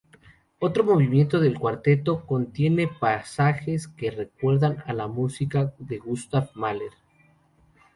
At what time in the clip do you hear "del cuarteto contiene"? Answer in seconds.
1.39-2.87